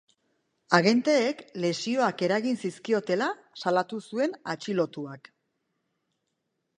Agenteek 0.75 1.41
lesioak 1.65 2.23
eragin 2.27 2.57
zizkiotela 2.65 3.27
salatu 3.65 3.99
zuen 4.07 4.33
atxilotuak. 4.55 5.31